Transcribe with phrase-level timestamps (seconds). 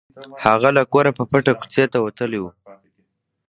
[0.45, 2.45] هغه له کوره په پټه کوڅې ته وتلی و